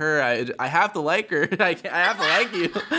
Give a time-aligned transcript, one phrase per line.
[0.00, 0.22] her.
[0.22, 1.48] I, I have to like her.
[1.60, 2.98] I, I have to like you.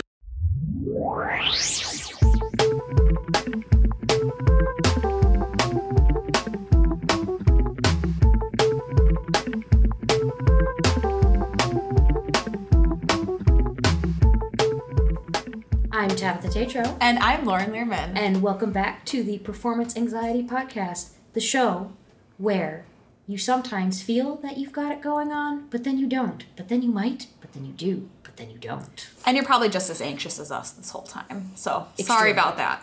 [15.92, 18.16] I'm Tabitha Tatro, And I'm Lauren Learman.
[18.16, 21.92] and welcome back to the Performance Anxiety Podcast, the show
[22.38, 22.86] where
[23.30, 26.44] you sometimes feel that you've got it going on, but then you don't.
[26.56, 29.08] But then you might, but then you do, but then you don't.
[29.26, 31.52] And you're probably just as anxious as us this whole time.
[31.54, 32.08] So Extremely.
[32.08, 32.82] sorry about that.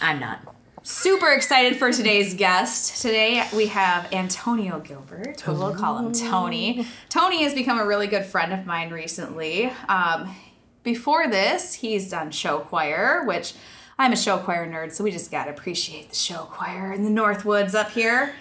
[0.00, 0.54] I'm not.
[0.84, 3.02] Super excited for today's guest.
[3.02, 6.86] Today we have Antonio Gilbert, who we'll call him Tony.
[7.08, 9.72] Tony has become a really good friend of mine recently.
[9.88, 10.34] Um,
[10.84, 13.52] before this, he's done show choir, which
[13.98, 17.10] I'm a show choir nerd, so we just gotta appreciate the show choir in the
[17.20, 18.34] Northwoods up here.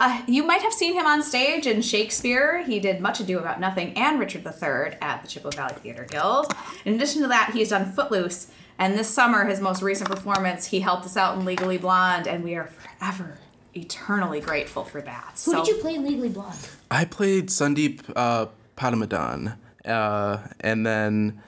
[0.00, 2.64] Uh, you might have seen him on stage in Shakespeare.
[2.64, 6.52] He did Much Ado About Nothing and Richard III at the Chippewa Valley Theater Guild.
[6.84, 10.80] In addition to that, he's done Footloose, and this summer, his most recent performance, he
[10.80, 13.38] helped us out in Legally Blonde, and we are forever,
[13.74, 15.40] eternally grateful for that.
[15.44, 16.68] Who did you play in Legally Blonde?
[16.90, 21.40] I played Sundeep uh, Padamadan, uh, and then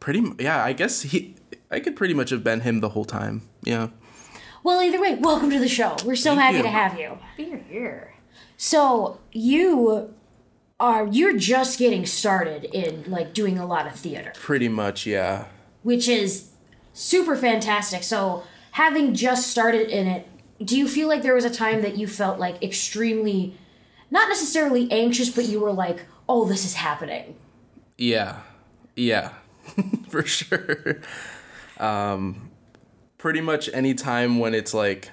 [0.00, 0.62] pretty yeah.
[0.62, 1.36] I guess he.
[1.70, 3.42] I could pretty much have been him the whole time.
[3.62, 3.88] Yeah.
[4.64, 5.94] Well, either way, welcome to the show.
[6.06, 6.62] We're so Thank happy you.
[6.62, 7.18] to have you.
[7.36, 8.14] You're here.
[8.56, 10.14] So you
[10.80, 14.32] are you're just getting started in like doing a lot of theater.
[14.34, 15.44] Pretty much, yeah.
[15.82, 16.48] which is
[16.94, 18.02] super fantastic.
[18.02, 20.26] So, having just started in it,
[20.64, 23.58] do you feel like there was a time that you felt like extremely,
[24.10, 27.36] not necessarily anxious, but you were like, oh, this is happening?
[27.98, 28.40] Yeah.
[28.96, 29.32] Yeah.
[30.08, 31.02] For sure.
[31.78, 32.50] Um
[33.24, 35.08] pretty much any time when it's like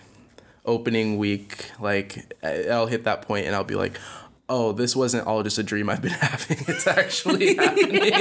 [0.66, 3.98] opening week, like I'll hit that point and I'll be like,
[4.50, 6.58] "Oh, this wasn't all just a dream I've been having.
[6.68, 8.12] It's actually happening."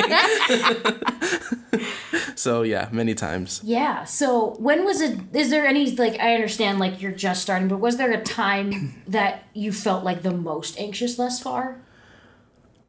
[2.37, 3.63] so, yeah, many times.
[3.65, 4.05] Yeah.
[4.05, 5.19] So, when was it?
[5.33, 9.03] Is there any, like, I understand, like, you're just starting, but was there a time
[9.09, 11.79] that you felt like the most anxious thus far?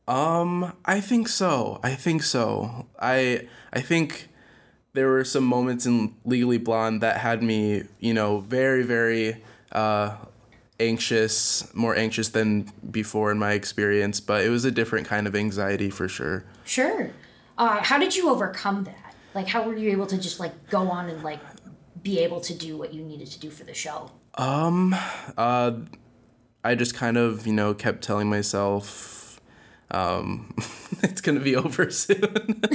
[0.07, 1.79] Um, I think so.
[1.81, 2.85] I think so.
[2.99, 4.29] I I think
[4.93, 10.15] there were some moments in Legally Blonde that had me, you know, very very uh
[10.81, 15.35] anxious, more anxious than before in my experience, but it was a different kind of
[15.35, 16.43] anxiety for sure.
[16.65, 17.11] Sure.
[17.57, 19.15] Uh, how did you overcome that?
[19.33, 21.39] Like, how were you able to just, like, go on and, like,
[22.01, 24.11] be able to do what you needed to do for the show?
[24.35, 24.95] Um,
[25.37, 25.73] uh
[26.63, 29.39] I just kind of, you know, kept telling myself
[29.91, 30.53] um
[31.03, 32.61] it's going to be over soon.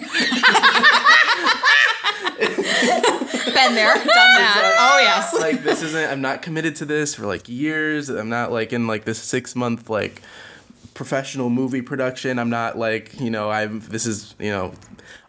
[3.56, 4.76] Been there, done that.
[4.78, 5.32] Oh, yes.
[5.34, 8.86] like this isn't i'm not committed to this for like years i'm not like in
[8.86, 10.20] like this six month like
[10.94, 14.72] professional movie production i'm not like you know i'm this is you know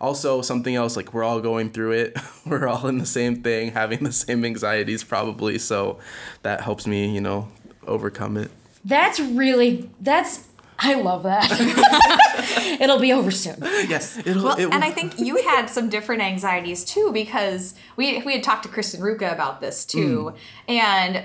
[0.01, 3.72] also something else like we're all going through it we're all in the same thing
[3.72, 5.97] having the same anxieties probably so
[6.44, 7.47] that helps me you know
[7.85, 8.51] overcome it
[8.85, 10.45] That's really that's
[10.79, 11.50] I love that.
[12.81, 13.57] It'll be over soon.
[13.61, 18.22] yes it'll, Well, it and I think you had some different anxieties too because we
[18.23, 20.33] we had talked to Kristen Ruka about this too,
[20.67, 21.23] and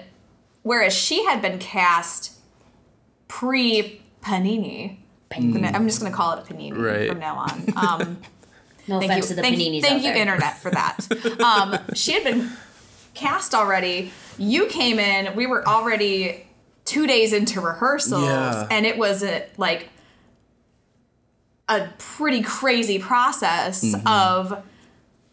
[0.62, 2.32] whereas she had been cast
[3.28, 4.98] pre Panini,
[5.34, 7.08] I'm just going to call it a Panini Right.
[7.08, 7.64] from now on.
[7.76, 8.18] Um,
[8.88, 10.16] No thank offense you, to the thank, paninis thank out you, there.
[10.16, 11.40] internet, for that.
[11.40, 12.50] um, she had been
[13.14, 14.10] cast already.
[14.38, 15.34] You came in.
[15.36, 16.46] We were already
[16.84, 18.66] two days into rehearsals, Yeah.
[18.70, 19.88] and it was a, like
[21.76, 24.06] a pretty crazy process Mm-hmm.
[24.06, 24.62] of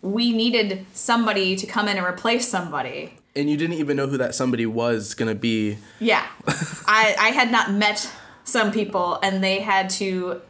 [0.02, 3.14] we needed somebody to come in and replace somebody.
[3.36, 6.26] and you didn't even know who that somebody was gonna be Yeah.
[6.88, 8.10] I, I had not met
[8.44, 10.42] some people and they had to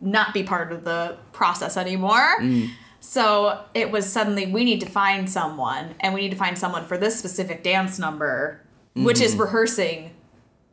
[0.00, 2.36] not be part of the process anymore.
[3.00, 6.84] So it was suddenly we need to find someone and we need to find someone
[6.84, 8.60] for this specific dance number,
[8.94, 10.10] which is rehearsing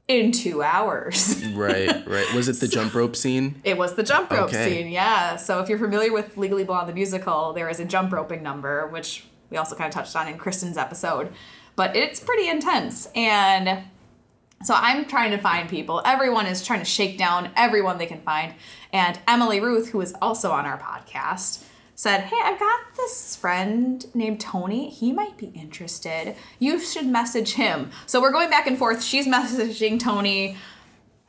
[0.08, 1.44] in two hours.
[1.54, 4.82] right right was it the jump rope scene It was the jump rope Okay.
[4.84, 5.38] scene, yeah.
[5.38, 8.88] So if you're familiar with Legally Blonde the musical, there is a jump roping number,
[8.88, 11.32] which we also kind of touched on in Kristen's episode.
[11.76, 13.08] But it's pretty intense.
[13.16, 13.84] And
[14.64, 16.02] so I'm trying to find people.
[16.06, 18.54] Everyone is trying to shake down everyone they can find.
[18.92, 21.64] And Emily Ruth, who is also on our podcast,
[22.04, 24.90] said, Hey, I've got this friend named Tony.
[24.90, 26.36] He might be interested.
[26.60, 27.92] You should message him.
[28.08, 29.02] So we're going back and forth.
[29.02, 30.58] She's messaging Tony.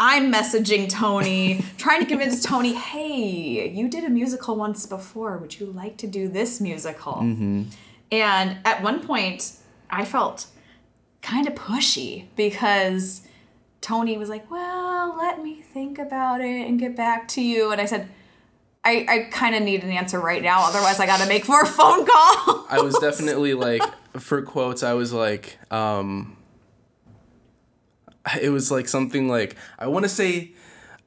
[0.00, 5.38] I'm messaging Tony, trying to convince Tony, hey, you did a musical once before.
[5.38, 7.14] Would you like to do this musical?
[7.14, 7.62] Mm-hmm.
[8.10, 9.52] And at one point,
[9.88, 10.46] I felt
[11.22, 13.20] kind of pushy because
[13.80, 17.70] Tony was like, well, let me think about it and get back to you.
[17.70, 18.08] And I said,
[18.84, 20.66] I, I kind of need an answer right now.
[20.68, 22.66] Otherwise, I got to make more phone calls.
[22.68, 23.82] I was definitely like,
[24.18, 26.36] for quotes, I was like, um,
[28.40, 30.52] it was like something like, I want to say,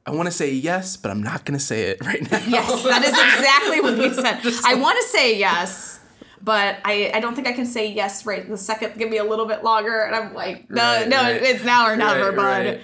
[0.05, 2.39] I want to say yes, but I'm not gonna say it right now.
[2.47, 4.39] Yes, that is exactly what you said.
[4.65, 5.99] I want to say yes,
[6.41, 8.97] but I, I don't think I can say yes right the second.
[8.97, 11.41] Give me a little bit longer, and I'm like, no, Right, no, right.
[11.41, 12.81] it's now or never, Right, bud.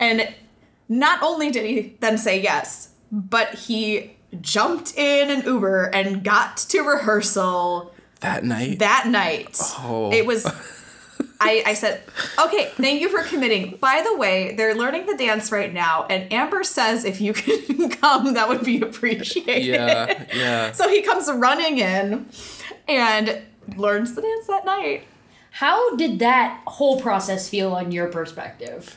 [0.00, 0.34] And
[0.88, 6.56] not only did he then say yes, but he jumped in an Uber and got
[6.58, 8.78] to rehearsal That night.
[8.80, 9.58] that night.
[9.78, 10.10] Oh.
[10.12, 10.46] It was.
[11.38, 12.00] I, I said,
[12.46, 13.76] okay, thank you for committing.
[13.78, 17.90] By the way, they're learning the dance right now, and Amber says if you can
[18.00, 19.64] come, that would be appreciated.
[19.66, 20.72] yeah, yeah.
[20.72, 22.26] So he comes running in
[22.88, 23.42] and
[23.76, 25.02] learns the dance that night.
[25.50, 28.96] How did that whole process feel on your perspective?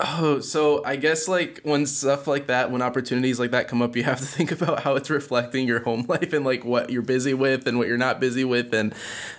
[0.00, 3.96] Oh, so I guess like when stuff like that, when opportunities like that come up,
[3.96, 7.02] you have to think about how it's reflecting your home life and like what you're
[7.02, 8.72] busy with and what you're not busy with.
[8.72, 8.94] And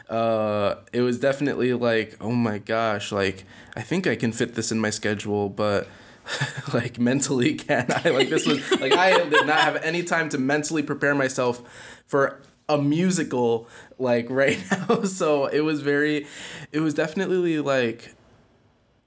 [0.10, 3.46] uh, it was definitely like, oh my gosh, like
[3.78, 5.88] I think I can fit this in my schedule, but
[6.74, 8.10] like mentally can I?
[8.10, 11.62] Like this was like I did not have any time to mentally prepare myself
[12.06, 15.04] for a musical like right now.
[15.04, 16.28] So it was very,
[16.74, 18.14] it was definitely like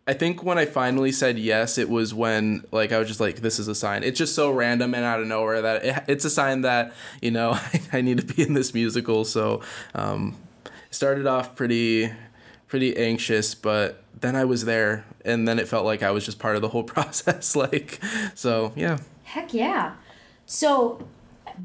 [0.06, 3.36] I think when I finally said yes, it was when like I was just like,
[3.36, 4.02] this is a sign.
[4.02, 7.30] It's just so random and out of nowhere that it, it's a sign that you
[7.30, 7.58] know
[7.92, 9.24] I, need to be in this musical.
[9.24, 9.62] So
[9.94, 10.36] um,
[10.90, 12.10] started off pretty
[12.66, 16.38] pretty anxious, but then I was there, and then it felt like I was just
[16.38, 17.54] part of the whole process.
[17.54, 18.00] like
[18.34, 18.98] so, yeah.
[19.24, 19.94] Heck yeah.
[20.46, 21.06] So,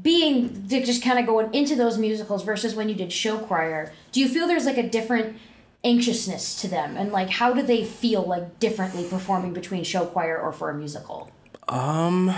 [0.00, 4.20] being just kind of going into those musicals versus when you did show choir, do
[4.20, 5.36] you feel there's like a different
[5.84, 6.96] anxiousness to them?
[6.96, 10.74] And like, how do they feel like differently performing between show choir or for a
[10.74, 11.30] musical?
[11.68, 12.34] Um,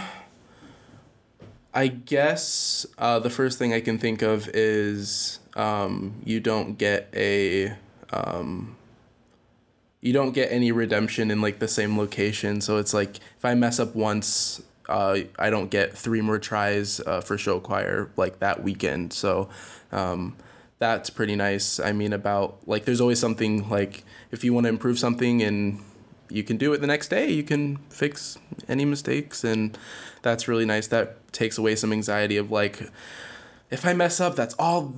[1.73, 7.09] I guess uh, the first thing I can think of is um, you don't get
[7.15, 7.75] a
[8.13, 8.77] um,
[10.01, 12.61] you don't get any redemption in like the same location.
[12.61, 17.01] So it's like if I mess up once, uh, I don't get three more tries
[17.01, 19.13] uh, for show choir like that weekend.
[19.13, 19.49] So
[19.93, 20.37] um,
[20.81, 21.79] that's pretty nice.
[21.79, 25.81] I mean, about like there's always something like if you want to improve something and
[26.31, 27.31] you can do it the next day.
[27.31, 28.39] You can fix
[28.69, 29.77] any mistakes, and
[30.23, 30.87] that's really nice.
[30.89, 32.91] That takes away some anxiety of like,
[33.71, 34.95] if I mess up, that's all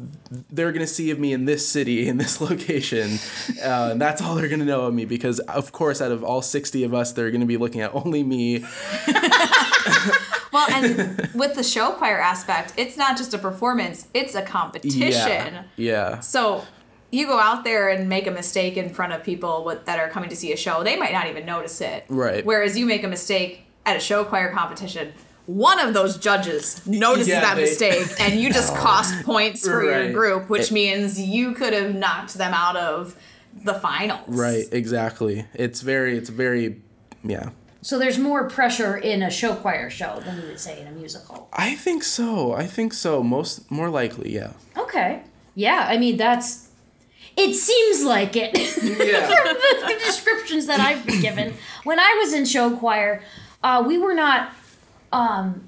[0.50, 3.18] they're gonna see of me in this city, in this location,
[3.62, 5.04] uh, and that's all they're gonna know of me.
[5.04, 8.22] Because of course, out of all sixty of us, they're gonna be looking at only
[8.22, 8.64] me.
[10.52, 15.00] Well, and with the show choir aspect, it's not just a performance, it's a competition.
[15.10, 16.64] Yeah, yeah, So
[17.10, 20.08] you go out there and make a mistake in front of people with, that are
[20.08, 22.04] coming to see a show, they might not even notice it.
[22.08, 22.44] Right.
[22.44, 25.12] Whereas you make a mistake at a show choir competition,
[25.46, 28.76] one of those judges notices Yeah, that they- mistake and you just oh.
[28.76, 33.16] cost points for your group, which It- means you could have knocked them out of
[33.64, 34.28] the finals.
[34.28, 35.44] right, exactly.
[35.54, 36.80] It's very, it's very,
[37.22, 37.50] yeah.
[37.82, 40.92] So there's more pressure in a show choir show than you would say in a
[40.92, 41.48] musical.
[41.52, 42.52] I think so.
[42.52, 43.22] I think so.
[43.24, 44.52] Most, more likely, yeah.
[44.78, 45.22] Okay.
[45.56, 46.68] Yeah, I mean that's
[47.36, 48.56] it seems like it.
[48.56, 49.26] Yeah.
[49.44, 51.54] the, the descriptions that I've been given.
[51.84, 53.22] When I was in show choir,
[53.62, 54.52] uh, we were not
[55.12, 55.66] um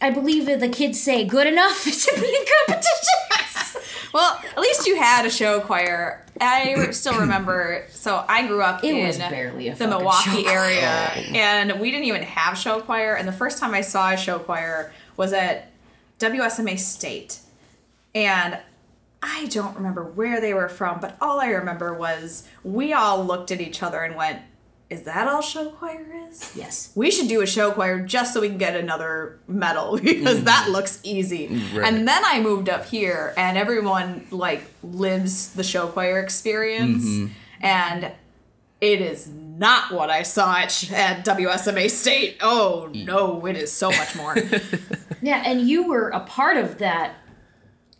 [0.00, 3.76] I believe that the kids say good enough to be in competitions.
[4.14, 6.24] Well, at least you had a show choir.
[6.40, 7.86] I still remember.
[7.90, 10.58] So I grew up It in was barely a the Milwaukee show choir.
[10.58, 11.20] area, oh.
[11.34, 13.14] and we didn't even have show choir.
[13.14, 15.70] And the first time I saw a show choir was at
[16.18, 17.40] WSMA State,
[18.14, 18.58] and
[19.22, 23.50] I don't remember where they were from, but all I remember was we all looked
[23.50, 24.40] at each other and went,
[24.90, 26.92] "Is that all show choir is?" yes.
[26.94, 30.68] we should do a show choir just so we can get another medal because that
[30.70, 31.48] looks easy.
[31.74, 31.86] Right.
[31.86, 37.30] And then I moved up here and everyone like lives the show choir experience
[37.60, 38.12] and
[38.80, 42.38] it is not what I saw at, at WSMA State.
[42.40, 44.36] Oh no, it is so much more.
[45.22, 47.14] Yeah, and you were a part of that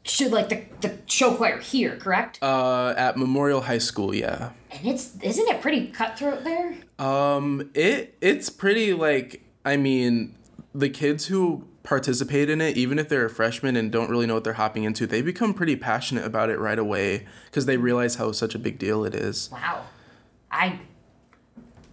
[0.05, 2.39] should like the, the show choir here, correct?
[2.43, 4.51] Uh, at Memorial High School, yeah.
[4.71, 6.77] And it's isn't it pretty cutthroat there?
[6.99, 10.35] Um, it it's pretty like I mean,
[10.75, 14.35] the kids who participate in it, even if they're a freshman and don't really know
[14.35, 18.17] what they're hopping into, they become pretty passionate about it right away because they realize
[18.17, 19.51] how such a big deal it is.
[19.53, 19.85] Wow.
[20.51, 20.81] I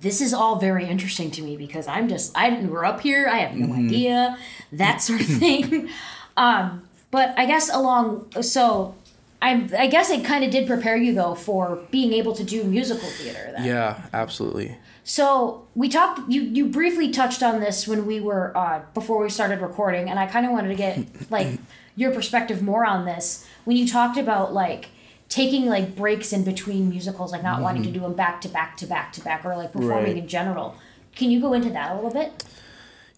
[0.01, 3.27] this is all very interesting to me because I'm just I didn't grow up here.
[3.27, 4.37] I have no idea
[4.71, 5.89] that sort of thing.
[6.37, 8.95] um, but I guess along so
[9.41, 12.63] I I guess it kind of did prepare you though for being able to do
[12.63, 13.53] musical theater.
[13.55, 13.65] Then.
[13.65, 14.77] Yeah, absolutely.
[15.03, 16.29] So we talked.
[16.29, 20.19] You you briefly touched on this when we were uh, before we started recording, and
[20.19, 20.99] I kind of wanted to get
[21.31, 21.59] like
[21.95, 24.89] your perspective more on this when you talked about like
[25.29, 28.77] taking like breaks in between musicals, like not wanting to do them back to back
[28.77, 30.05] to back to back, or like performing Mm-hmm.
[30.13, 30.17] Right.
[30.17, 30.75] in general.
[31.15, 32.43] Can you go into that a little bit?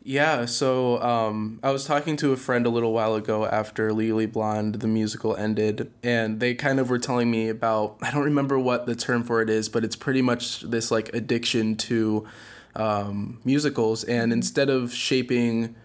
[0.10, 4.26] Yeah, so um, I was talking to a friend a little while ago after Legally
[4.26, 8.58] Blonde, the musical ended, and they kind of were telling me about, I don't remember
[8.58, 12.28] what the term for it is, but it's pretty much this like addiction to
[12.76, 14.04] um, musicals.
[14.04, 15.76] And instead of shaping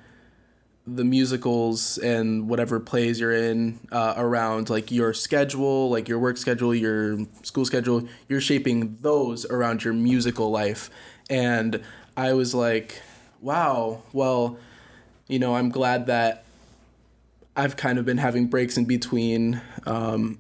[0.87, 6.39] the musicals and whatever plays you're in uh, around like your schedule, like your work
[6.39, 10.89] schedule, your school schedule, you're shaping those around your musical life.
[11.29, 11.83] And
[12.17, 13.03] I was like,
[13.45, 14.57] wow, well,
[15.29, 16.45] you know, I'm glad that
[17.55, 20.39] I've kind of been having breaks in between, um,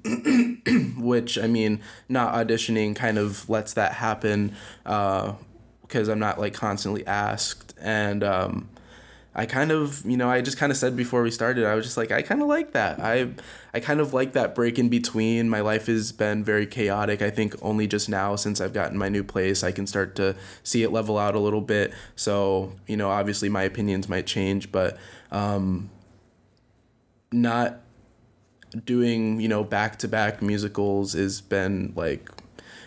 [0.98, 7.06] which I mean, not auditioning kind of lets that happen because I'm not like constantly
[7.06, 7.74] asked.
[7.78, 8.68] And um,
[9.36, 11.84] I kind of, you know, I just kind of said before we started, I was
[11.84, 13.00] just like, I kind of like that.
[13.00, 13.30] I,
[13.72, 15.48] I kind of like that break in between.
[15.48, 17.20] My life has been very chaotic.
[17.20, 20.36] I think only just now, since I've gotten my new place, I can start to
[20.62, 21.92] see it level out a little bit.
[22.14, 24.96] So, you know, obviously my opinions might change, but
[25.32, 25.90] um,
[27.32, 27.80] not
[28.84, 32.30] doing, you know, back to back musicals has been like,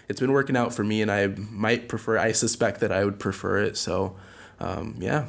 [0.07, 3.19] it's been working out for me, and I might prefer, I suspect that I would
[3.19, 3.75] prefer it.
[3.75, 4.15] So,
[4.61, 5.25] um, yeah.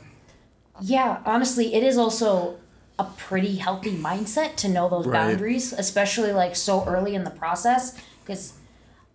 [0.80, 2.56] Yeah, honestly, it is also
[2.98, 5.28] a pretty healthy mindset to know those Right.
[5.28, 7.94] boundaries, especially like so early in the process.
[8.24, 8.54] Because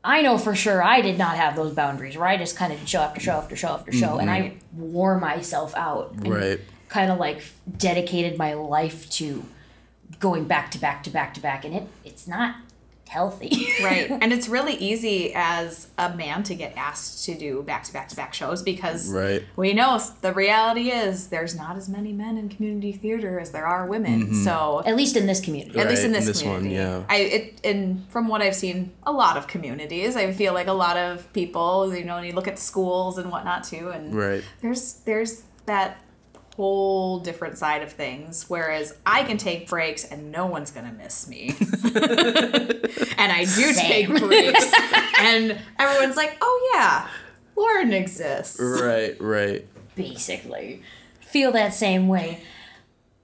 [0.04, 2.88] I know for sure I did not have those boundaries where I just kind of
[2.88, 4.92] show after show after show after show, and I mm-hmm.
[4.94, 6.14] wore myself out.
[6.14, 6.60] and Right.
[6.90, 7.44] Kind of like
[7.78, 9.44] dedicated my life to
[10.20, 12.56] going back to back to back to back, and it it's not
[13.14, 13.68] healthy.
[13.84, 17.94] right and it's really easy as a man to get asked to do back to
[17.94, 19.44] back to back shows because Right.
[19.56, 23.66] we know the reality is there's not as many men in community theater as there
[23.66, 24.44] are women mm-hmm.
[24.44, 25.80] so At least in this community.
[25.80, 27.04] at least in this, in this one, community yeah.
[27.10, 30.74] i it and from what i've seen a lot of communities i feel like a
[30.74, 34.44] lot of people you know and you look at schools and whatnot too and Right.
[34.62, 35.98] there's there's that
[36.56, 41.28] whole different side of things whereas i can take breaks and no one's gonna miss
[41.28, 41.56] me.
[43.18, 44.74] And i do take breaks
[45.20, 47.08] and everyone's like oh yeah
[47.56, 48.60] lauren exists.
[48.60, 49.66] Right, right.
[49.96, 50.82] basically.
[51.22, 52.42] Feel that same way.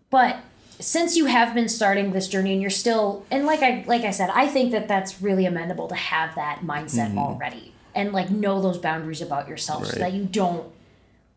[0.09, 0.39] But
[0.79, 4.11] since you have been starting this journey and you're still and like i like i
[4.11, 7.19] said i think that that's really amenable to have that mindset mm-hmm.
[7.19, 7.73] already.
[7.93, 10.71] And like know those boundaries about yourself so that you don't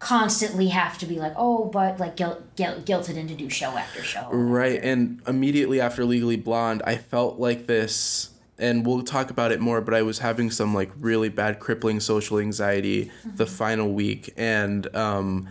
[0.02, 4.02] constantly have to be like oh but like guilt, guilt guilted into do show after
[4.02, 4.82] show Right.
[4.82, 9.80] And immediately after Legally Blonde, I felt like this, and we'll talk about it more,
[9.80, 14.32] but I was having some like really bad crippling social anxiety the final week.
[14.36, 15.48] And, um,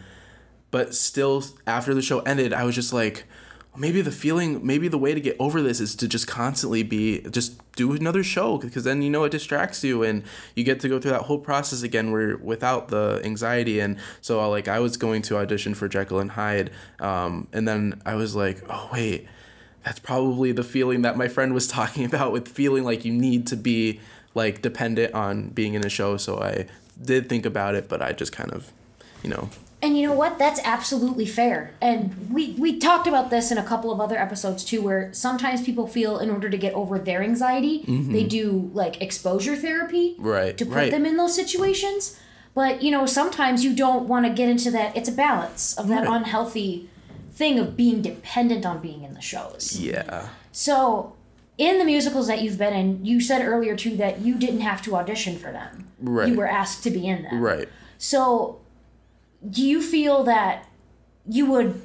[0.72, 3.25] but still, after the show ended, I was just like,
[3.75, 7.21] maybe the feeling, maybe the way to get over this is to just constantly be,
[7.21, 10.23] just do another show because then, you know, it distracts you and
[10.55, 13.79] you get to go through that whole process again where without the anxiety.
[13.79, 16.71] And so, like, I was going to audition for Jekyll and Hyde.
[16.99, 19.27] Um, and then I was like, oh, wait,
[19.85, 23.47] that's probably the feeling that my friend was talking about with feeling like you need
[23.47, 24.01] to be
[24.33, 26.17] like dependent on being in a show.
[26.17, 26.67] So I
[27.01, 28.71] did think about it, but I just kind of,
[29.23, 29.49] you know,
[29.83, 30.38] And you know what?
[30.38, 31.73] That's absolutely fair.
[31.81, 35.63] And we we talked about this in a couple of other episodes too, where sometimes
[35.63, 40.27] people feel in order to get over their anxiety, they do like exposure therapy Mm-hmm.
[40.27, 40.91] Right, to put right.
[40.91, 42.19] them in those situations.
[42.53, 44.95] But you know, sometimes you don't want to get into that.
[44.95, 46.15] It's a balance of that Right.
[46.17, 46.88] unhealthy
[47.31, 49.79] thing of being dependent on being in the shows.
[49.79, 50.27] yeah.
[50.51, 51.13] So,
[51.57, 54.81] in the musicals that you've been in, you said earlier too that you didn't have
[54.83, 55.88] to audition for them.
[56.00, 56.27] Right.
[56.27, 57.39] You were asked to be in them.
[57.41, 57.69] Right.
[57.97, 58.59] So,
[59.50, 60.67] do you feel that
[61.27, 61.81] you would,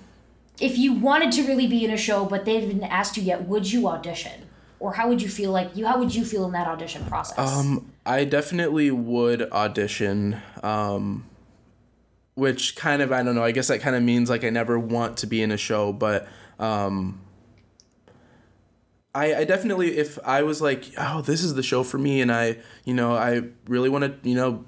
[0.60, 3.46] if you wanted to really be in a show but they didn't ask you yet,
[3.46, 4.42] would you audition?
[4.78, 5.86] Or how would you feel like you?
[5.86, 7.38] How would you feel in that audition process?
[7.38, 10.42] Um, I definitely would audition.
[10.62, 11.24] Um,
[12.36, 13.42] which kind of I don't know.
[13.42, 15.92] I guess that kind of means like I never want to be in a show,
[15.92, 17.20] but um,
[19.14, 22.30] I I definitely if I was like, oh, this is the show for me, and
[22.30, 24.64] I you know I really want to you know.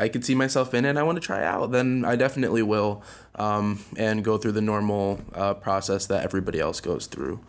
[0.00, 2.62] I could see myself in it and I want to try out, then I definitely
[2.62, 3.02] will
[3.34, 7.40] um, and go through the normal uh, process that everybody else goes through.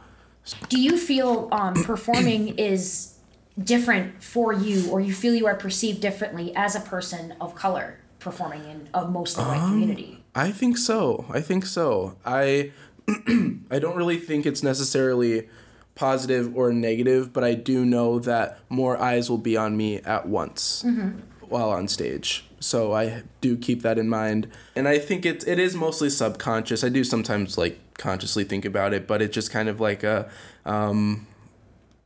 [0.67, 3.15] do you feel um, performing is
[3.61, 7.99] different for you, or you feel you are perceived differently as a person of color
[8.19, 10.23] performing in a mostly white community?
[10.35, 11.25] I think so.
[11.29, 12.17] I think so.
[12.25, 12.71] I
[13.71, 15.49] I don't really think it's necessarily
[15.95, 20.27] positive or negative, but I do know that more eyes will be on me at
[20.27, 20.83] once
[21.51, 22.45] while on stage.
[22.59, 26.83] So I do keep that in mind, and I think it it is mostly subconscious.
[26.83, 30.29] I do sometimes like consciously think about it, but it's just kind of like a,
[30.65, 31.27] um,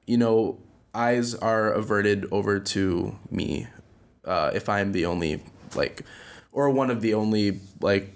[0.05, 0.57] you know,
[0.93, 3.67] eyes are averted over to me
[4.25, 5.41] uh, if I'm the only
[5.75, 6.03] like,
[6.51, 8.13] or one of the only like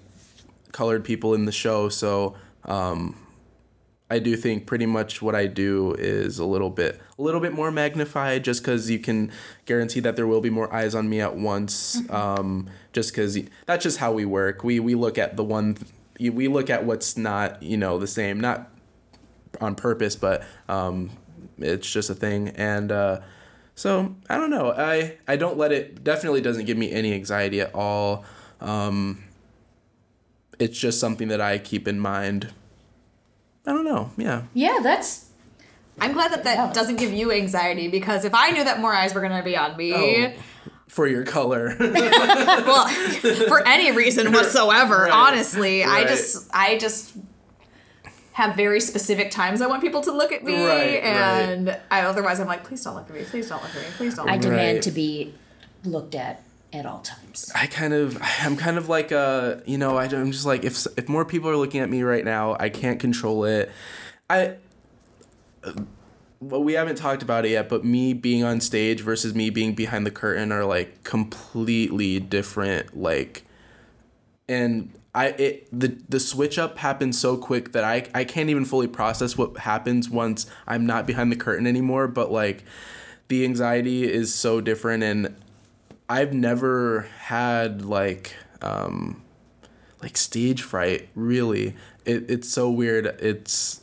[0.72, 1.88] colored people in the show.
[1.88, 3.16] So um,
[4.10, 7.52] I do think pretty much what I do is a little bit a little bit
[7.52, 9.30] more magnified, just because you can
[9.66, 12.00] guarantee that there will be more eyes on me at once.
[12.10, 14.64] Um, just because that's just how we work.
[14.64, 15.76] We we look at the one.
[16.18, 18.70] We look at what's not you know the same, not
[19.60, 21.10] on purpose, but um,
[21.58, 22.48] it's just a thing.
[22.50, 23.20] And uh,
[23.74, 24.72] so I don't know.
[24.72, 26.02] I I don't let it.
[26.02, 28.24] Definitely doesn't give me any anxiety at all.
[28.60, 29.24] Um,
[30.58, 32.52] it's just something that I keep in mind.
[33.66, 34.10] I don't know.
[34.16, 34.44] Yeah.
[34.54, 35.29] Yeah, that's
[36.00, 36.72] I'm glad that that Yeah.
[36.72, 39.56] doesn't give you anxiety because if I knew that more eyes were going to be
[39.56, 40.32] on me, Oh,
[40.88, 41.76] for your color.
[41.78, 42.88] well,
[43.48, 45.12] for any reason whatsoever, Right.
[45.12, 47.12] honestly, I just I just
[48.32, 52.40] have very specific times I want people to look at me, Right, and I otherwise
[52.40, 54.28] I'm like, please don't look at me, please don't look at me, please don't.
[54.28, 54.56] I Look at me.
[54.56, 54.82] demand Right.
[54.82, 55.34] to be
[55.84, 56.42] looked at
[56.72, 57.50] at all times.
[57.54, 60.86] I kind of, I'm kind of like a, you know, I, I'm just like, if
[60.96, 63.70] if more people are looking at me right now, I can't control it.
[64.30, 64.54] I,
[66.40, 69.74] well, we haven't talked about it yet, but me being on stage versus me being
[69.74, 72.96] behind the curtain are like completely different.
[72.96, 73.44] Like,
[74.48, 78.64] and I it the the switch up happens so quick that I I can't even
[78.64, 82.08] fully process what happens once I'm not behind the curtain anymore.
[82.08, 82.64] But like,
[83.28, 85.36] the anxiety is so different, and
[86.08, 89.22] I've never had like um
[90.02, 91.76] like stage fright really.
[92.06, 93.06] It it's so weird.
[93.20, 93.82] It's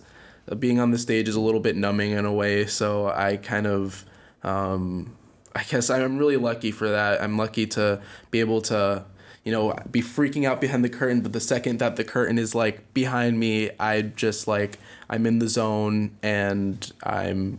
[0.55, 3.67] being on the stage is a little bit numbing in a way, so I kind
[3.67, 4.05] of
[4.43, 5.15] um
[5.55, 7.21] I guess I'm really lucky for that.
[7.21, 8.01] I'm lucky to
[8.31, 9.05] be able to
[9.43, 12.53] you know be freaking out behind the curtain but the second that the curtain is
[12.53, 14.77] like behind me i just like
[15.09, 17.57] i'm in the zone and i'm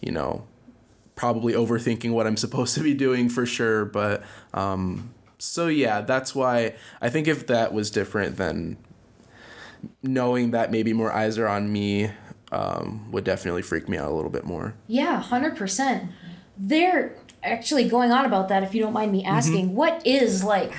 [0.00, 0.46] you know
[1.16, 3.84] probably overthinking what I'm supposed to be doing for sure.
[3.84, 4.22] But
[4.54, 8.76] um, so yeah, that's why I think if that was different, then
[10.02, 12.10] knowing that maybe more eyes are on me
[12.52, 14.74] um, would definitely freak me out a little bit more.
[14.86, 16.10] Yeah, hundred percent.
[16.56, 18.62] They're actually going on about that.
[18.62, 20.72] If you don't mind me asking, what is like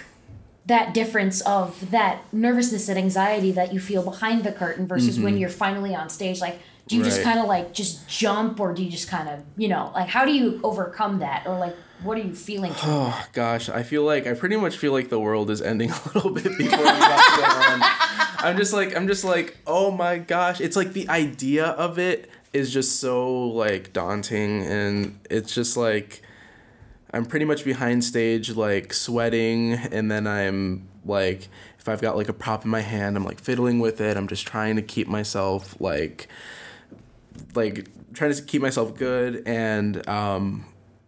[0.66, 5.38] that difference of that nervousness and anxiety that you feel behind the curtain versus when
[5.38, 6.42] you're finally on stage?
[6.42, 9.44] Like, do you just kind of like just jump, or do you just kind of
[9.58, 12.74] you know like how do you overcome that, or like what are you feeling?
[12.84, 16.12] Oh gosh, I feel like I pretty much feel like the world is ending a
[16.14, 18.48] little bit before we got on.
[18.48, 22.30] I'm just like I'm just like oh my gosh, it's like the idea of it
[22.54, 26.22] is just so like daunting and it's just like
[27.12, 32.30] I'm pretty much behind stage like sweating and then I'm like if I've got like
[32.30, 34.18] a prop in my hand, I'm like fiddling with it.
[34.18, 36.28] I'm just trying to keep myself like
[37.56, 40.66] like trying to keep myself good and um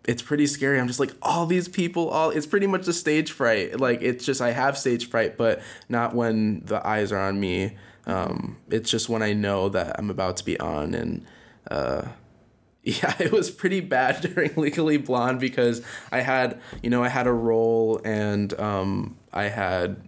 [0.10, 0.80] it's pretty scary.
[0.80, 3.80] I'm just like all these people all it's pretty much a stage fright.
[3.80, 7.78] Like it's just I have stage fright but not when the eyes are on me.
[8.08, 11.28] Um it's just when I know that I'm about to be on and
[11.70, 12.08] uh
[12.84, 17.28] yeah, it was pretty bad during Legally Blonde because I had, you know, I had
[17.28, 20.02] a role and um, I had,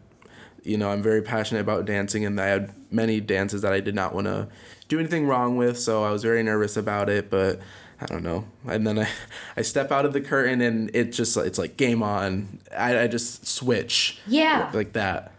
[0.63, 3.93] you know, I'm very passionate about dancing and I had many dances that I did
[3.93, 4.47] not want to
[4.87, 7.59] do anything wrong with, so I was very nervous about it, but
[8.01, 8.45] I don't know.
[8.67, 9.07] And then I,
[9.57, 12.59] I step out of the curtain and it just, it's like game on.
[12.75, 14.19] I, I just switch.
[14.27, 14.71] Yeah.
[14.73, 15.31] Like that.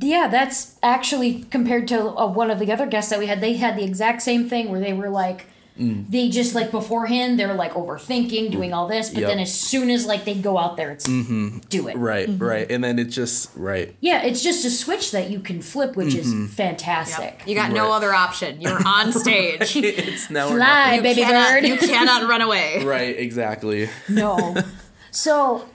[0.00, 3.40] Yeah, that's actually compared to uh, one of the other guests that we had.
[3.40, 5.46] They had the exact same thing where they were like,
[5.78, 9.28] they just like beforehand they're like overthinking, doing all this, but Yep.
[9.28, 11.58] then as soon as like they go out there, it's mm-hmm.
[11.68, 11.96] do it.
[11.96, 12.70] Right, right.
[12.70, 13.94] And then it's just, right.
[14.00, 16.44] Yeah, it's just a switch that you can flip, which Mm-hmm.
[16.46, 17.42] is fantastic.
[17.46, 18.60] You got no other option.
[18.60, 19.76] You're on stage.
[19.76, 21.02] you it's now or Fly, nothing.
[21.02, 21.66] baby cannot, bird.
[21.66, 22.82] You cannot run away.
[22.86, 23.88] Right, exactly.
[24.08, 24.54] No.
[25.10, 25.66] so,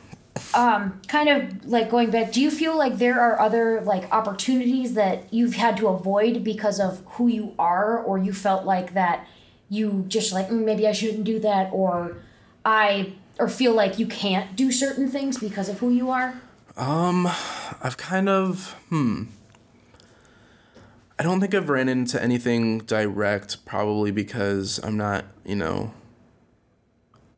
[0.56, 4.94] um, kind of like going back, do you feel like there are other like opportunities
[4.96, 9.28] that you've had to avoid because of who you are, or you felt like that
[9.72, 12.18] you just like "Mm, maybe I shouldn't do that, or
[12.66, 16.40] I or feel like you can't do certain things because of who you are?
[16.76, 17.26] Um,
[17.82, 19.24] I've kind of hmm.
[21.18, 25.94] I don't think I've ran into anything direct, probably because I'm not, you know,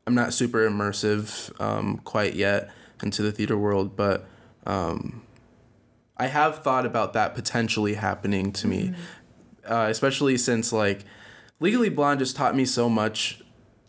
[0.07, 2.71] I'm not super immersive um, quite yet
[3.03, 4.25] into the theater world, but
[4.65, 5.21] um,
[6.17, 8.93] I have thought about that potentially happening to me,
[9.67, 11.03] uh, especially since like
[11.63, 13.39] Legally Blonde just taught me so much.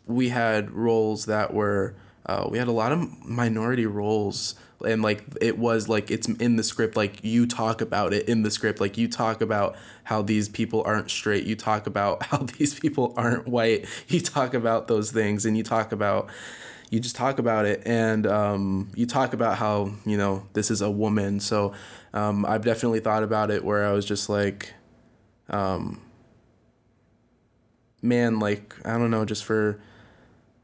[0.07, 4.55] We had roles that were uh, we had a lot of minority roles
[4.87, 8.45] and like it was like it's in the script like you talk about it in
[8.45, 8.81] the script.
[8.81, 11.47] Like you talk about how these people aren't straight.
[11.47, 13.87] You talk about how these people aren't white.
[14.07, 16.31] You talk about those things and you talk about
[16.91, 17.83] you just talk about it.
[17.85, 21.41] And um, you talk about how you know this is a woman.
[21.41, 21.75] So
[22.13, 24.75] um, i've definitely thought about it where i was just like
[25.51, 26.01] um,
[28.05, 29.81] man like i don't know just for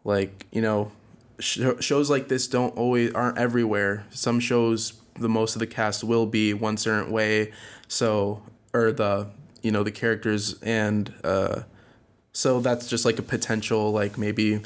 [0.04, 0.92] like you know
[1.40, 4.06] sh- shows like this don't always aren't everywhere.
[4.10, 7.52] Some shows the most of the cast will be one certain way,
[7.88, 9.28] so or the
[9.62, 11.62] you know the characters and uh,
[12.32, 14.60] so that's just like a potential like maybe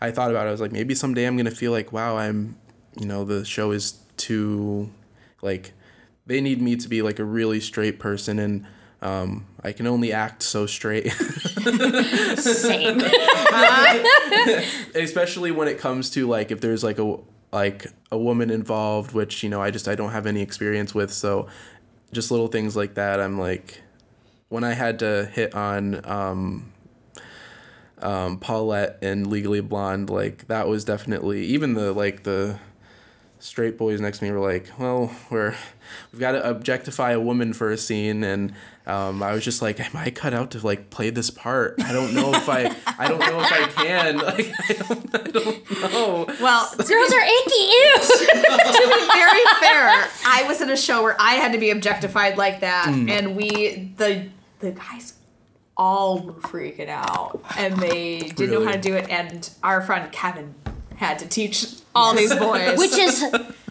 [0.00, 0.48] I thought about it.
[0.48, 2.56] I was like maybe someday I'm gonna feel like wow I'm
[2.98, 4.90] you know the show is too
[5.42, 5.72] like
[6.26, 8.66] they need me to be like a really straight person and
[9.02, 11.10] um, I can only act so straight.
[12.36, 13.00] Same.
[14.94, 17.16] Especially when it comes to like if there's like a
[17.52, 21.12] like a woman involved, which you know I just I don't have any experience with.
[21.12, 21.48] So
[22.12, 23.20] just little things like that.
[23.20, 23.80] I'm like
[24.50, 26.72] when I had to hit on um,
[28.00, 32.58] um, Paulette and Legally Blonde, like that was definitely even the like the
[33.38, 35.54] straight boys next to me were like, well, we're
[36.12, 38.52] we've got to objectify a woman for a scene, and
[38.90, 41.76] um, I was just like, am I cut out to like play this part?
[41.84, 44.18] I don't know if I I don't know if I can.
[44.30, 46.26] Like I don't, I don't know.
[46.40, 47.62] Well, Girls are icky.
[47.62, 47.96] Ew.
[48.00, 52.36] to be very fair, I was in a show where I had to be objectified
[52.36, 53.10] like that, Mm.
[53.10, 54.28] and we the
[54.60, 55.14] the guys
[55.76, 59.08] all were freaking out, and they didn't know how to do it.
[59.08, 60.54] And our friend Kevin
[60.96, 63.24] had to teach all these boys, Which is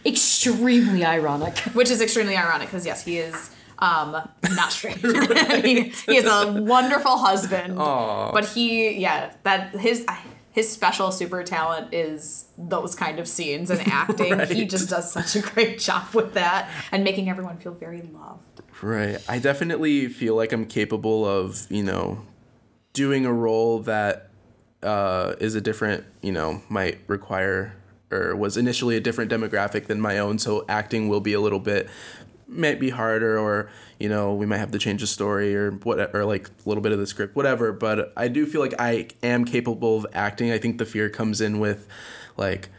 [0.05, 1.57] extremely ironic.
[1.73, 4.11] which is extremely ironic because yes, he is um
[4.51, 4.97] not straight.
[4.97, 8.31] he, he is a wonderful husband, Aw.
[8.31, 10.05] but he yeah that his.
[10.51, 14.39] His special super talent is those kind of scenes and acting.
[14.47, 18.61] He just does such a great job with that and making everyone feel very loved.
[18.81, 19.19] Right.
[19.29, 22.25] I definitely feel like I'm capable of, you know,
[22.93, 24.31] doing a role that
[24.81, 27.75] uh, is a different, you know, might require
[28.11, 30.39] or was initially a different demographic than my own.
[30.39, 31.87] So acting will be a little bit,
[32.49, 36.21] might be harder, or you know, we might have to change the story or whatever,
[36.21, 37.71] or like a little bit of the script, whatever.
[37.71, 40.51] But I do feel like I am capable of acting.
[40.51, 41.87] I think the fear comes in with,
[42.37, 42.69] like.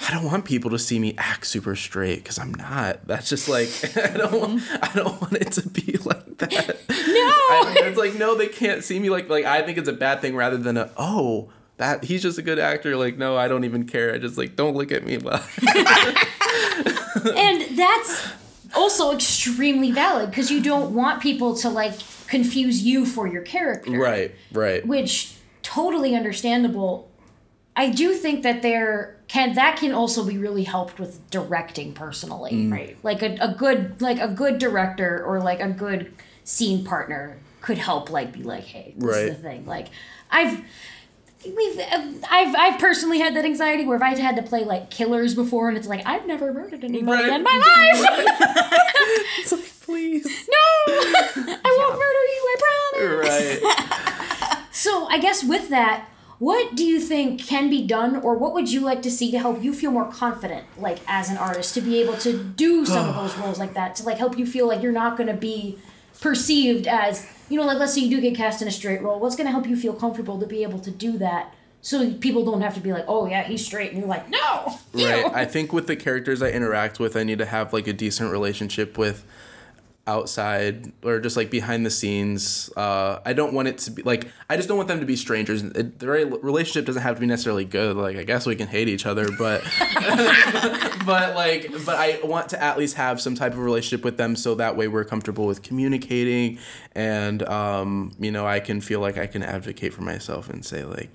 [0.00, 3.04] I don't want people to see me act super straight because I'm not.
[3.08, 4.62] That's just like I don't.
[4.80, 6.68] I don't want it to be like that.
[6.88, 10.20] No, it's like no, they can't see me like like I think it's a bad
[10.20, 12.96] thing rather than a oh that he's just a good actor.
[12.96, 14.14] Like no, I don't even care.
[14.14, 15.18] I just like don't look at me.
[17.36, 18.28] And that's
[18.74, 21.94] also extremely valid because you don't want people to like
[22.26, 23.92] confuse you for your character.
[23.92, 24.86] right, right.
[24.86, 27.10] Which totally understandable.
[27.76, 32.52] I do think that there can that can also be really helped with directing personally.
[32.52, 32.72] Mm.
[32.72, 32.98] Right.
[33.02, 36.12] Like a, a good like a good director or like a good
[36.44, 39.66] scene partner could help like be like, hey, this is the thing.
[39.66, 39.88] Like
[40.30, 40.62] I've
[41.44, 44.90] we've uh, I've I've personally had that anxiety where if I've had to play like
[44.90, 47.32] killers before and it's like I've never murdered anybody Right.
[47.32, 48.74] in my life.
[49.40, 50.24] It's like please.
[50.26, 52.42] no, I won't murder you.
[52.50, 53.62] I promise.
[53.62, 54.64] Right.
[54.72, 58.70] So I guess with that, what do you think can be done, or what would
[58.70, 61.80] you like to see to help you feel more confident, like as an artist, to
[61.80, 64.68] be able to do some of those roles like that, to like help you feel
[64.68, 65.78] like you're not going to be
[66.20, 69.18] perceived as, you know, like let's say you do get cast in a straight role.
[69.20, 72.44] What's going to help you feel comfortable to be able to do that, so people
[72.44, 75.24] don't have to be like, oh yeah, he's straight, and you're like, no, Right.
[75.24, 77.92] ew." I think with the characters I interact with, I need to have like a
[77.92, 79.24] decent relationship with
[80.08, 82.70] outside or just like behind the scenes.
[82.76, 85.14] Uh, I don't want it to be like I just don't want them to be
[85.14, 85.62] strangers.
[85.62, 87.96] It, the relationship doesn't have to be necessarily good.
[87.96, 89.62] Like I guess we can hate each other, but
[91.06, 94.34] but like but I want to at least have some type of relationship with them
[94.34, 96.58] so that way we're comfortable with communicating
[96.92, 100.84] and um, you know I can feel like I can advocate for myself and say
[100.84, 101.14] like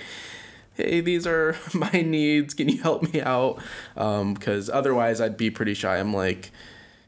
[0.75, 2.53] hey, these are my needs.
[2.53, 3.61] Can you help me out?
[3.95, 5.97] Because otherwise, I'd be pretty shy.
[5.97, 6.51] I'm like,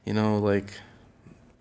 [0.06, 0.80] you know, like,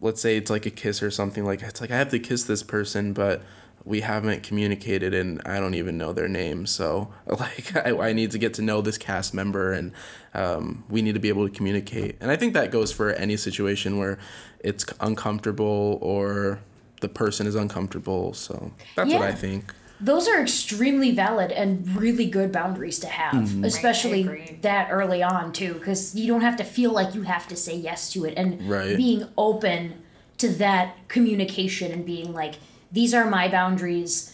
[0.04, 1.44] let's say it's like a kiss or something.
[1.44, 3.42] Like, it's like I have to kiss this person, but
[3.84, 6.66] we haven't communicated and I don't even know their name.
[6.66, 9.92] So, like, I, I need to get to know this cast member and
[10.34, 12.16] um, we need to be able to communicate.
[12.20, 14.18] And I think that goes for any situation where
[14.60, 16.60] it's uncomfortable or
[17.00, 18.34] the person is uncomfortable.
[18.34, 19.72] So, that's what I think.
[20.00, 23.64] Those are extremely valid and really good boundaries to have, Mm-hmm.
[23.64, 24.58] especially agree.
[24.62, 27.74] that early on too, because you don't have to feel like you have to say
[27.76, 28.96] yes to it and Right.
[28.96, 30.02] being open
[30.38, 32.54] to that communication and being like,
[32.92, 34.30] these are my boundaries.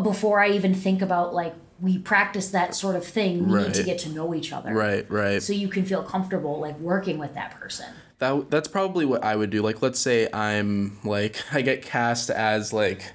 [0.00, 3.82] before I even think about like we practice that sort of thing, we need to
[3.82, 4.72] get to know each other.
[4.72, 5.42] Right, right.
[5.42, 7.86] So you can feel comfortable like working with that person.
[8.18, 9.60] That that's probably what I would do.
[9.62, 13.12] Like, let's say I'm like I get cast as like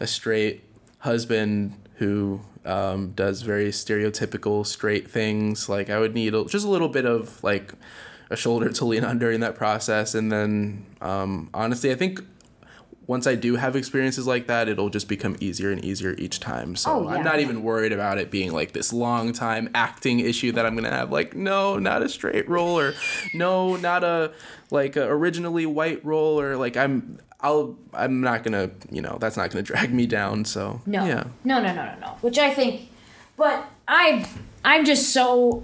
[0.00, 0.62] a straight
[1.06, 5.68] husband who um, does very stereotypical straight things.
[5.68, 7.72] Like, I would need a, just a little bit of like
[8.28, 12.20] a shoulder to lean on during that process, and then um, honestly, I think.
[13.06, 16.74] Once I do have experiences like that, it'll just become easier and easier each time.
[16.74, 17.16] So Oh, yeah.
[17.18, 20.74] I'm not even worried about it being like this long time acting issue that I'm
[20.74, 21.12] gonna have.
[21.12, 22.94] Like, no, not a straight role, or
[23.32, 24.32] no, not a
[24.70, 29.36] like a originally white role, or like I'm I'll I'm not gonna you know that's
[29.36, 30.44] not gonna drag me down.
[30.44, 31.04] So No.
[31.04, 32.08] yeah, No, no, no, no, no.
[32.22, 32.90] Which I think,
[33.36, 34.28] but I,
[34.64, 35.62] I'm just so.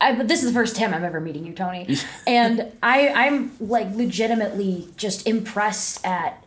[0.00, 1.88] I, but this is the first time I'm ever meeting you, Tony,
[2.26, 6.44] and I, I'm like legitimately just impressed at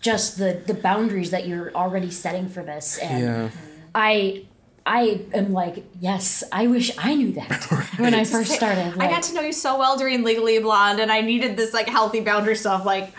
[0.00, 3.50] just the the boundaries that you're already setting for this, and yeah.
[3.94, 4.44] I,
[4.86, 7.64] I am like, yes, I wish I knew that
[7.98, 8.98] when I first started.
[8.98, 11.88] I got to know you so well during Legally Blonde, and I needed this like
[11.88, 12.84] healthy boundary stuff.
[12.84, 13.12] Like,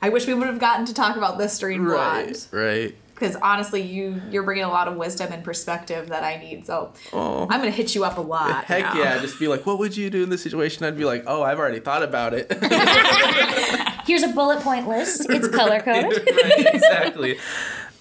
[0.00, 2.94] I wish we would have gotten to talk about this during Right, Blonde, right.
[3.18, 6.66] Because honestly, you you're bringing a lot of wisdom and perspective that I need.
[6.66, 7.46] So Oh.
[7.50, 8.64] I'm gonna hit you up a lot.
[8.64, 8.98] Heck now.
[8.98, 10.84] yeah, just be like, what would you do in this situation?
[10.84, 12.52] I'd be like, oh, I've already thought about it.
[14.06, 15.26] here's a bullet point list.
[15.30, 16.28] It's color coded.
[16.44, 17.38] right, exactly.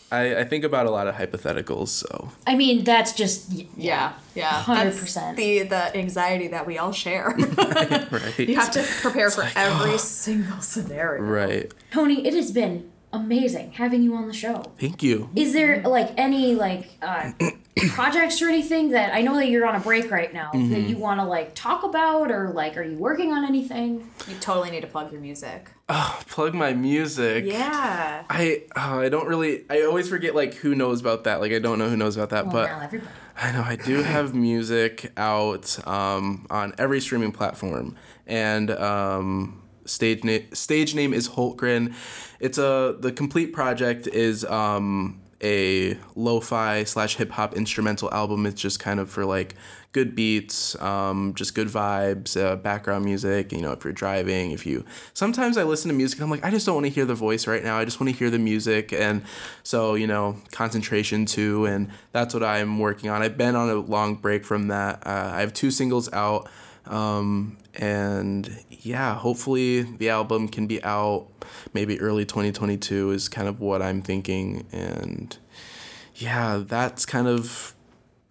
[0.10, 4.64] I, I think about a lot of hypotheticals, so I mean, that's just Yeah, yeah,
[4.64, 5.36] 100%.
[5.36, 7.36] The the anxiety that we all share.
[8.12, 8.40] right.
[8.40, 9.98] you have to prepare for every oh.
[9.98, 11.24] single scenario.
[11.24, 11.74] Right.
[11.92, 12.26] Tony.
[12.26, 14.64] It has been amazing having you on the show.
[14.80, 15.30] Thank you.
[15.36, 17.32] Is there like any like uh,
[17.90, 20.90] projects or anything that I know that you're on a break right now that Mm-hmm.
[20.90, 24.10] you want to like talk about or like are you working on anything?
[24.28, 25.70] You totally need to plug your music.
[25.88, 27.46] Plug my music.
[27.46, 28.24] Yeah.
[28.30, 31.40] I oh, I don't really I always forget like who knows about that.
[31.40, 33.12] Like I don't know who knows about that, Well, but now everybody.
[33.40, 40.24] I know I do have music out um, on every streaming platform, and um, stage
[40.24, 41.94] name stage name is Hultgren.
[42.40, 48.46] It's a the complete project is um, a lo-fi slash hip hop instrumental album.
[48.46, 49.56] It's just kind of for like
[49.92, 53.52] good beats, um, just good vibes, uh, background music.
[53.52, 56.44] You know, if you're driving, if you sometimes I listen to music and I'm like,
[56.44, 57.78] I just don't want to hear the voice right now.
[57.78, 59.24] I just want to hear the music, and
[59.64, 63.22] so you know, concentration too, and that's what I'm working on.
[63.22, 65.06] I've been on a long break from that.
[65.06, 66.50] Uh, I have two singles out.
[66.88, 71.28] Um, and yeah, hopefully the album can be out
[71.74, 74.66] maybe early 2022 is kind of what I'm thinking.
[74.72, 75.38] And
[76.16, 77.74] yeah, that's kind of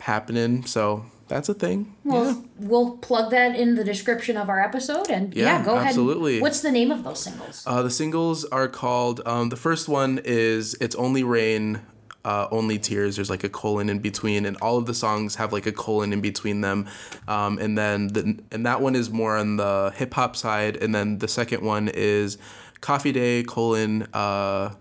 [0.00, 0.64] happening.
[0.66, 1.94] So that's a thing.
[2.04, 2.40] Well, yeah.
[2.58, 5.88] we'll plug that in the description of our episode and yeah, Yeah, go ahead.
[5.88, 6.40] absolutely.
[6.40, 7.62] What's the name of those singles?
[7.66, 11.80] Uh, the singles are called, um, the first one is It's Only Rain,
[12.26, 13.16] uh, Only Tears.
[13.16, 16.12] There's like a colon in between, and all of the songs have like a colon
[16.12, 16.88] in between them.
[17.28, 20.76] Um, and then, the, and that one is more on the hip hop side.
[20.76, 22.36] And then the second one is
[22.80, 24.74] Coffee Day, colon, uh,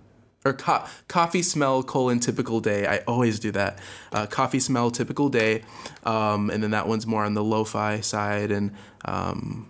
[0.43, 2.87] or co- coffee smell colon typical day.
[2.87, 3.79] I always do that.
[4.11, 5.63] Uh, coffee smell typical day,
[6.03, 8.51] um, and then that one's more on the lo-fi side.
[8.51, 8.71] And
[9.05, 9.69] um,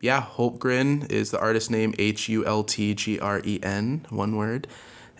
[0.00, 4.36] yeah, Hultgren is the artist name H U L T G R E N, one
[4.36, 4.66] word.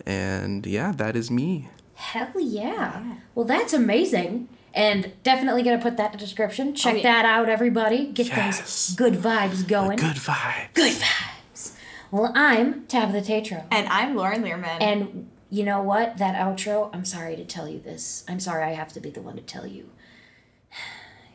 [0.06, 1.68] And yeah, that is me.
[1.94, 3.16] Hell yeah.
[3.34, 4.48] Well, that's amazing.
[4.72, 6.74] And definitely gonna put that in the description.
[6.74, 7.02] Check Oh, yeah.
[7.02, 8.06] that out, everybody.
[8.06, 8.58] Get Yes.
[8.60, 9.98] those good vibes going.
[9.98, 10.72] Good vibes.
[10.74, 11.72] Good vibes.
[12.10, 13.64] Well, I'm Tabitha Tatro.
[13.70, 14.80] And I'm Lauren Learman.
[14.80, 16.18] And you know what?
[16.18, 18.24] That outro, I'm sorry to tell you this.
[18.28, 19.90] I'm sorry I have to be the one to tell you.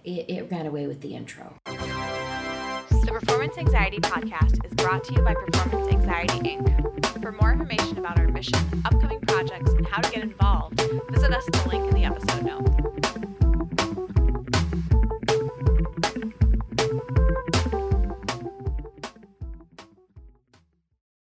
[0.06, 1.56] It, it ran away with the intro.
[1.66, 7.15] The Performance Anxiety Podcast is brought to you by Performance Anxiety Inc.
[7.26, 11.48] For more information about our mission, upcoming projects, and how to get involved, visit us
[11.48, 13.15] at the link in the episode note.